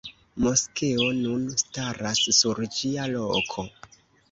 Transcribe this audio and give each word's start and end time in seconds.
Moskeo 0.45 1.09
nun 1.17 1.43
staras 1.65 2.23
sur 2.39 2.65
ĝia 2.79 3.07
loko. 3.15 3.71